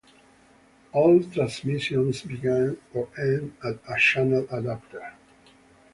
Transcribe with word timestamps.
All 0.93 1.21
transmissions 1.25 2.23
begin 2.23 2.75
or 2.95 3.07
end 3.19 3.53
at 3.63 3.75
a 3.87 3.99
channel 3.99 4.47
adapter. 4.49 5.13